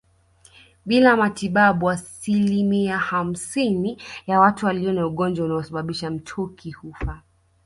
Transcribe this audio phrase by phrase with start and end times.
[0.85, 7.21] Bila matibabu asilimia hamsini ya watu walio na ugonjwa unaosababisha mtoki hufa